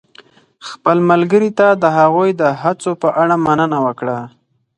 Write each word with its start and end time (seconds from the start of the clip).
خپل 0.69 0.97
ملګري 1.09 1.51
ته 1.59 1.67
د 1.83 1.85
هغوی 1.97 2.29
د 2.41 2.43
هڅو 2.61 2.91
په 3.01 3.09
اړه 3.21 3.35
مننه 3.45 3.77
وکړه. 3.85 4.19